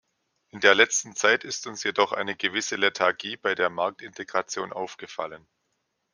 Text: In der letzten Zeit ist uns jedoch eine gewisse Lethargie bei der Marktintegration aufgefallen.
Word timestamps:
In 0.49 0.61
der 0.61 0.73
letzten 0.73 1.15
Zeit 1.15 1.43
ist 1.43 1.67
uns 1.67 1.83
jedoch 1.83 2.11
eine 2.11 2.35
gewisse 2.35 2.75
Lethargie 2.75 3.37
bei 3.37 3.53
der 3.53 3.69
Marktintegration 3.69 4.73
aufgefallen. 4.73 5.45